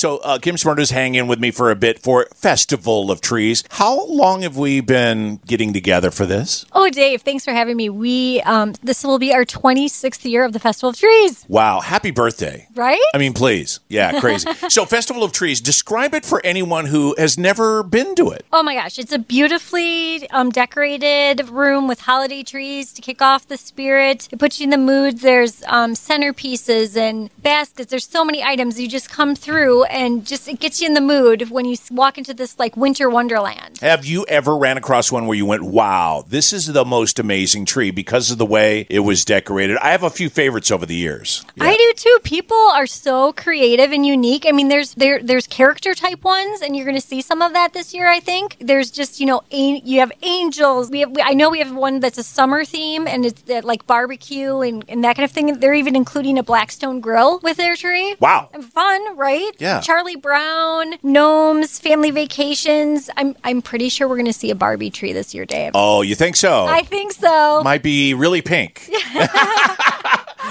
[0.00, 3.64] So uh, Kim Smerda's hanging with me for a bit for Festival of Trees.
[3.68, 6.64] How long have we been getting together for this?
[6.72, 7.90] Oh, Dave, thanks for having me.
[7.90, 12.12] We um, this will be our 26th year of the Festival of Trees, Wow, happy
[12.12, 12.66] birthday.
[12.74, 12.98] right?
[13.12, 13.80] I mean, please.
[13.88, 14.48] Yeah, crazy.
[14.70, 18.46] so, Festival of Trees, describe it for anyone who has never been to it.
[18.54, 23.48] Oh my gosh, it's a beautifully um, decorated room with holiday trees to kick off
[23.48, 24.30] the spirit.
[24.32, 25.18] It puts you in the mood.
[25.18, 27.90] There's um, centerpieces and baskets.
[27.90, 28.80] There's so many items.
[28.80, 32.18] You just come through and just it gets you in the mood when you walk
[32.18, 33.78] into this like winter wonderland.
[33.78, 37.64] Have you ever ran across one where you went, wow, this is the most amazing
[37.64, 39.76] tree because of the way it was decorated?
[39.78, 41.44] I have a few favorites over the years.
[41.60, 42.18] I do too.
[42.22, 44.46] People are so creative and unique.
[44.46, 47.52] I mean, there's there there's character type ones, and you're going to see some of
[47.52, 48.08] that this year.
[48.08, 50.90] I think there's just you know an- you have angels.
[50.90, 53.64] We have we, I know we have one that's a summer theme, and it's that
[53.64, 55.58] like barbecue and, and that kind of thing.
[55.60, 58.16] They're even including a Blackstone grill with their tree.
[58.20, 58.50] Wow.
[58.72, 59.50] Fun, right?
[59.58, 59.79] Yeah.
[59.82, 63.10] Charlie Brown, gnomes, family vacations.
[63.16, 65.72] I'm I'm pretty sure we're going to see a Barbie tree this year, Dave.
[65.74, 66.64] Oh, you think so?
[66.64, 67.62] I think so.
[67.62, 68.88] Might be really pink.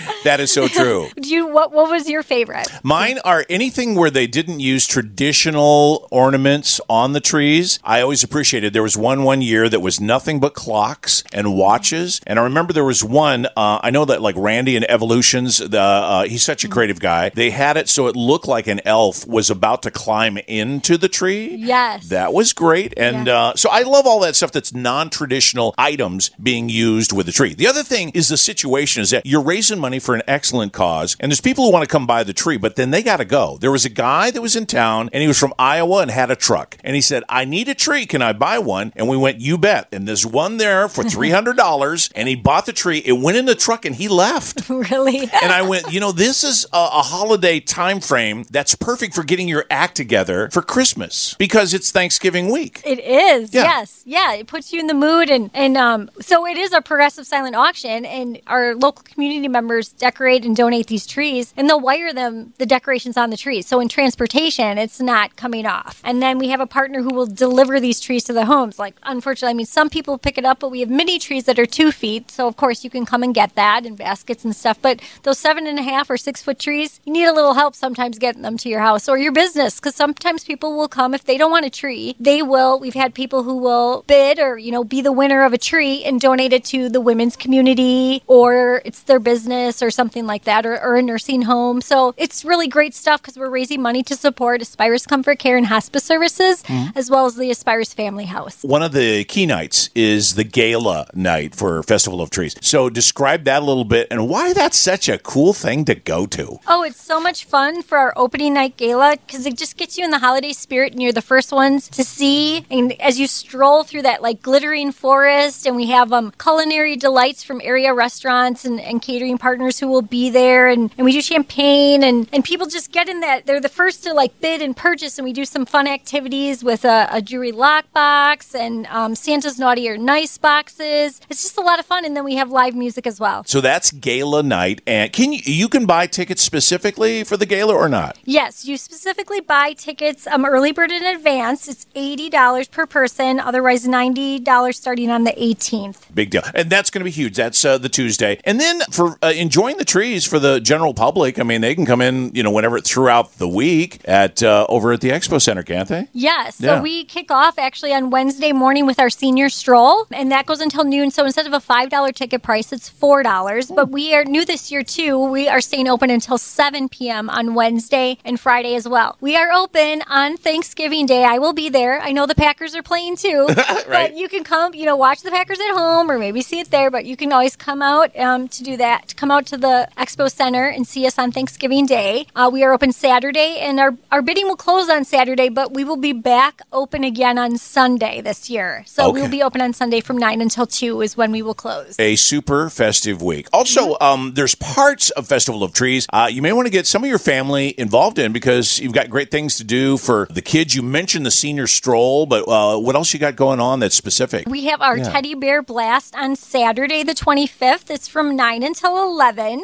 [0.24, 1.08] that is so true.
[1.20, 2.68] Do you what what was your favorite?
[2.82, 7.78] Mine are anything where they didn't use traditional ornaments on the trees.
[7.84, 8.72] I always appreciated.
[8.72, 12.72] There was one one year that was nothing but clocks and watches, and I remember
[12.72, 13.46] there was one.
[13.56, 17.30] Uh, I know that like Randy and Evolutions, the uh, he's such a creative guy.
[17.30, 21.08] They had it so it looked like an elf was about to climb into the
[21.08, 21.54] tree.
[21.56, 22.08] Yes.
[22.08, 22.94] That was great.
[22.96, 23.38] And Yeah.
[23.48, 27.32] uh, so I love all that stuff that's non traditional items being used with the
[27.32, 27.54] tree.
[27.54, 31.16] The other thing is the situation is that you're raising money for an excellent cause,
[31.20, 33.26] and there's people who want to come buy the tree, but then they got to
[33.26, 33.58] go.
[33.60, 36.30] There was a guy that was in town, and he was from Iowa and had
[36.30, 36.78] a truck.
[36.82, 38.06] And he said, I need a tree.
[38.06, 38.92] Can I buy one?
[38.96, 39.88] And we went, You bet.
[39.92, 41.02] And there's one there for
[41.42, 42.12] $300.
[42.14, 42.98] and he bought the tree.
[43.04, 44.66] It went in the truck, and he left.
[44.68, 45.20] really?
[45.42, 49.22] And I went, you know, this is a, a holiday time frame that's perfect for
[49.24, 52.80] getting your act together for Christmas because it's Thanksgiving week.
[52.84, 53.64] It is, Yeah.
[53.64, 54.32] yes, yeah.
[54.34, 57.56] It puts you in the mood, and and um, so it is a progressive silent
[57.56, 62.52] auction, and our local community members decorate and donate these trees, and they'll wire them
[62.58, 63.66] the decorations on the trees.
[63.66, 66.00] So in transportation, it's not coming off.
[66.04, 68.78] And then we have a partner who will deliver these trees to the homes.
[68.78, 71.58] Like unfortunately, I mean, some people pick it up, but we have mini trees that
[71.58, 74.54] are two feet, so of course you can come and get that in baskets and
[74.54, 74.78] stuff.
[74.82, 77.74] But those seven and a half or six foot trees, you need a little help
[77.74, 81.24] sometimes getting them to your house or your business because sometimes people will come if
[81.24, 82.16] they don't want a tree.
[82.18, 82.78] They will.
[82.78, 86.04] We've had people who will bid or you know be the winner of a tree
[86.04, 90.66] and donate it to the women's community or it's their business or something like that
[90.66, 91.80] or, or a nursing home.
[91.80, 95.66] So it's really great stuff because we're raising money to support Aspirus Comfort Care and
[95.66, 96.64] Hospice Services
[96.96, 98.62] as well as the Aspirus Family House.
[98.62, 102.56] One of the key nights is the gala night for Festival of Trees.
[102.60, 106.26] So describe that a little bit and why that's such a cool thing to go
[106.26, 106.58] to.
[106.66, 110.04] Oh, it's so much fun for our opening night gala because it just gets you
[110.04, 112.66] in the holiday spirit, and you're the first ones to see.
[112.70, 117.42] And as you stroll through that like glittering forest, and we have um, culinary delights
[117.42, 121.22] from area restaurants and, and catering partners who will be there, and, and we do
[121.22, 123.46] champagne, and, and people just get in that.
[123.46, 126.84] They're the first to like bid and purchase, and we do some fun activities with
[126.84, 131.20] a, a jewelry lockbox and um, Santa's naughty or nice boxes.
[131.28, 133.44] It's just a lot of fun, and then we have live music as well.
[133.44, 137.74] So that's gala night and can you you can buy tickets specifically for the gala
[137.74, 138.18] or not?
[138.24, 141.68] Yes, you specifically buy tickets um, early bird in advance.
[141.68, 143.40] It's eighty dollars per person.
[143.40, 146.06] Otherwise, ninety dollars starting on the eighteenth.
[146.14, 146.42] Big deal.
[146.54, 147.36] And that's going to be huge.
[147.36, 148.38] That's uh, the Tuesday.
[148.44, 151.86] And then for uh, enjoying the trees for the general public, I mean, they can
[151.86, 155.62] come in, you know, whenever throughout the week at uh, over at the Expo Center,
[155.62, 156.08] can't they?
[156.12, 160.46] Yes, so we kick off actually on Wednesday morning with our senior stroll, and that
[160.46, 161.10] goes until noon.
[161.10, 163.70] So instead of a five dollar ticket price, it's four dollars.
[163.70, 165.18] But we are new this year too.
[165.18, 167.30] We are staying open until seven p.m.
[167.30, 169.16] on Wednesday and Friday as well.
[169.20, 171.24] We are open on Thanksgiving Day.
[171.24, 172.00] I will be there.
[172.00, 173.46] I know the Packers are playing too,
[173.88, 176.70] but you can come, you know, watch the Packers at home or maybe see it
[176.70, 176.90] there.
[176.90, 179.14] But you can always come out um, to do that.
[179.22, 182.26] To come out to the Expo Center and see us on Thanksgiving Day.
[182.34, 185.84] Uh, we are open Saturday, and our our bidding will close on Saturday, but we
[185.84, 188.82] will be back open again on Sunday this year.
[188.84, 191.54] So we will be open on Sunday from nine until two is when we will
[191.54, 191.94] close.
[192.00, 193.46] A super festive week.
[193.52, 197.04] Also, um, there's parts of Festival of Trees uh, you may want to get some
[197.04, 200.74] of your family involved in because you've got great things to do for the kids.
[200.74, 204.48] You mentioned the senior stroll, but uh, what else you got going on that's specific?
[204.48, 205.12] We have our Yeah.
[205.12, 207.88] teddy bear blast on Saturday, the 25th.
[207.88, 209.11] It's from 9 until 11.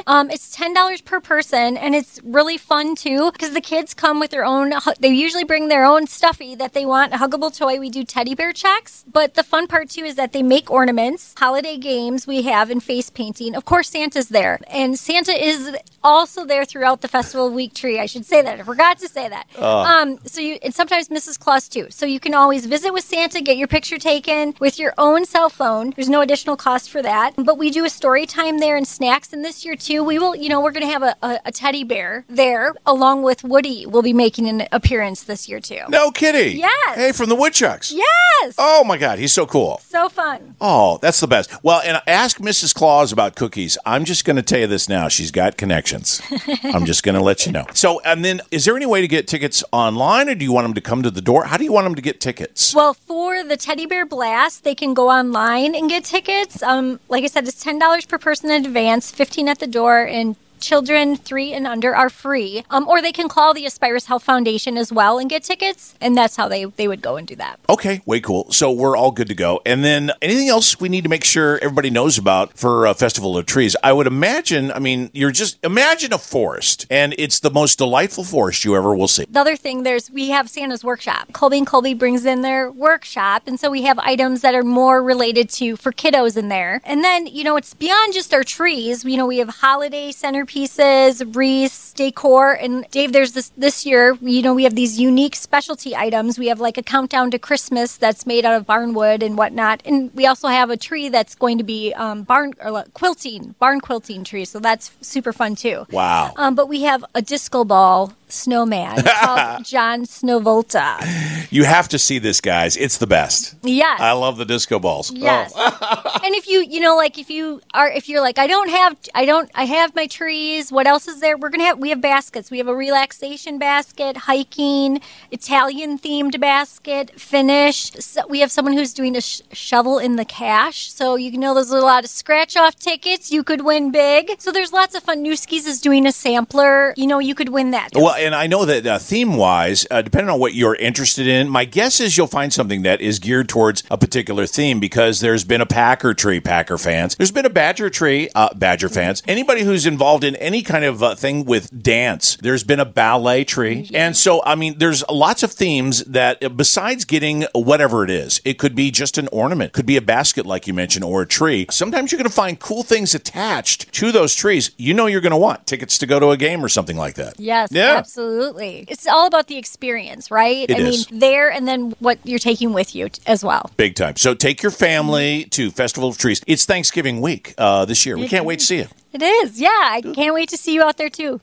[0.07, 4.31] Um, it's $10 per person, and it's really fun too because the kids come with
[4.31, 7.79] their own, they usually bring their own stuffy that they want, a huggable toy.
[7.79, 9.05] We do teddy bear checks.
[9.11, 12.83] But the fun part too is that they make ornaments, holiday games we have, and
[12.83, 13.55] face painting.
[13.55, 14.61] Of course, Santa's there.
[14.69, 17.99] And Santa is also there throughout the Festival Week tree.
[17.99, 18.61] I should say that.
[18.61, 19.47] I forgot to say that.
[19.57, 19.79] Oh.
[19.81, 21.39] Um, so you and sometimes Mrs.
[21.39, 21.87] Claus too.
[21.91, 25.49] So you can always visit with Santa, get your picture taken with your own cell
[25.49, 25.93] phone.
[25.97, 27.35] There's no additional cost for that.
[27.37, 29.33] But we do a story time there and snacks.
[29.33, 30.35] And this year too, we will.
[30.35, 33.87] You know, we're going to have a, a, a teddy bear there along with Woody.
[33.87, 35.81] Will be making an appearance this year too.
[35.89, 36.59] No kitty.
[36.59, 36.97] Yes.
[36.97, 37.93] Hey, from the Woodchucks.
[37.93, 38.55] Yes.
[38.59, 39.81] Oh my God, he's so cool.
[39.99, 40.55] So fun.
[40.61, 41.51] Oh, that's the best.
[41.65, 42.73] Well, and ask Mrs.
[42.73, 43.77] Claus about cookies.
[43.85, 45.09] I'm just going to tell you this now.
[45.09, 46.23] She's got connections.
[46.63, 47.67] I'm just going to let you know.
[47.75, 50.67] So, and then is there any way to get tickets online or do you want
[50.67, 51.45] them to come to the door?
[51.45, 52.75] How do you want them to get tickets?
[52.75, 56.63] Well, for the Teddy Bear Blast, they can go online and get tickets.
[56.63, 60.07] Um, like I said, it's ten dollars per person in advance, fifteen at the door,
[60.07, 62.65] and children three and under are free.
[62.71, 66.17] Um, or they can call the Aspirus Health Foundation as well and get tickets, and
[66.17, 67.61] that's how they they would go and do that.
[67.69, 68.51] Okay, way cool.
[68.53, 69.61] So we're all good to go.
[69.65, 73.37] And then anything else we need to make sure everybody knows about for uh, Festival
[73.37, 73.77] of Trees?
[73.83, 74.73] I would imagine.
[74.73, 78.95] I mean, you're just imagine a forest, and it's the most delightful forest you ever
[78.95, 79.27] will see.
[79.31, 81.33] The other thing, there's we have Santa's workshop.
[81.33, 85.03] Colby and Colby brings in their workshop, and so we have items that are more
[85.03, 86.81] related to for kiddos in there.
[86.85, 89.05] And then you know it's beyond just our trees.
[89.05, 90.13] You know we have holiday
[90.49, 94.17] centerpieces, wreaths, decor, and Dave, there's this this year.
[94.21, 96.39] You know we have these unique specialty items.
[96.39, 100.13] We have like a countdown to Christmas that's made out of barnwood and whatnot, and
[100.15, 104.25] we also have a tree that's going to be um, barn or quilting, barn quilting
[104.25, 104.45] tree.
[104.45, 105.87] So that's super fun too.
[105.91, 106.33] Wow.
[106.37, 111.51] Um, but we have a disco ball snowman called John Snowvolta.
[111.51, 112.77] You have to see this, guys.
[112.77, 113.55] It's the best.
[113.63, 114.01] Yes.
[114.01, 115.11] I love the disco balls.
[115.11, 115.17] Oh.
[115.17, 115.53] Yes.
[115.57, 116.21] Oh.
[116.25, 118.97] and if you, you know, like if you are, if you're like, I don't have,
[119.15, 120.71] I don't, I have my trees.
[120.71, 121.37] What else is there?
[121.37, 122.51] We're gonna have, we have baskets.
[122.51, 125.01] We have a relaxation basket, hiking,
[125.31, 127.93] Italian themed basket, finish.
[127.93, 130.93] So we have someone who's doing a sh- shovel in the cash.
[130.93, 133.31] So you know, there's a lot of scratch off tickets.
[133.31, 134.41] You could win big.
[134.41, 135.25] So there's lots of fun.
[135.25, 136.95] Newski's is doing a sampler.
[136.97, 137.91] You know, you could win that.
[137.95, 141.49] Well, and I know that uh, theme wise, uh, depending on what you're interested in,
[141.49, 145.45] my guess is you'll find something that is geared towards a particular theme because there's
[145.45, 147.17] been a Packer tree, Packer fans.
[147.17, 149.23] There's been a Badger tree, uh, Badger fans.
[149.27, 153.45] Anybody who's involved in any kind of uh, thing with dance, there's been a ballet
[153.45, 153.89] tree.
[153.95, 158.41] And so, I mean, there's lots of themes that, uh, besides getting whatever it is,
[158.45, 161.27] it could be just an ornament, could be a basket, like you mentioned, or a
[161.27, 161.67] tree.
[161.71, 164.71] Sometimes you're going to find cool things attached to those trees.
[164.77, 167.15] You know, you're going to want tickets to go to a game or something like
[167.15, 167.39] that.
[167.39, 168.03] Yes, Yeah.
[168.09, 168.87] Absolutely.
[168.89, 170.69] It's all about the experience, right?
[170.69, 171.11] It I is.
[171.11, 173.71] mean, there and then what you're taking with you t- as well.
[173.77, 174.17] Big time.
[174.17, 176.41] So take your family to Festival of Trees.
[176.47, 178.17] It's Thanksgiving week uh, this year.
[178.17, 178.87] We can't wait to see you.
[179.13, 179.61] It is.
[179.61, 181.41] Yeah, I can't wait to see you out there too.